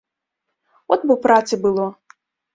От 0.97 1.05
бо 1.11 1.19
працы 1.27 1.61
было! 1.69 1.87